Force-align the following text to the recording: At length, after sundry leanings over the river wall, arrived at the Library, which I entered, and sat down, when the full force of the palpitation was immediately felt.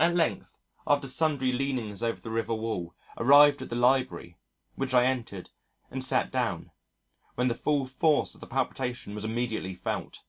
At 0.00 0.16
length, 0.16 0.58
after 0.88 1.06
sundry 1.06 1.52
leanings 1.52 2.02
over 2.02 2.20
the 2.20 2.32
river 2.32 2.52
wall, 2.52 2.96
arrived 3.16 3.62
at 3.62 3.68
the 3.68 3.76
Library, 3.76 4.36
which 4.74 4.92
I 4.92 5.04
entered, 5.04 5.50
and 5.88 6.02
sat 6.02 6.32
down, 6.32 6.72
when 7.36 7.46
the 7.46 7.54
full 7.54 7.86
force 7.86 8.34
of 8.34 8.40
the 8.40 8.48
palpitation 8.48 9.14
was 9.14 9.24
immediately 9.24 9.76
felt. 9.76 10.24